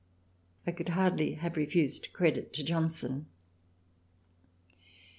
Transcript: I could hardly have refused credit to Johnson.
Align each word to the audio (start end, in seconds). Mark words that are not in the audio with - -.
I 0.65 0.71
could 0.71 0.89
hardly 0.89 1.33
have 1.33 1.55
refused 1.55 2.11
credit 2.11 2.53
to 2.53 2.63
Johnson. 2.63 3.27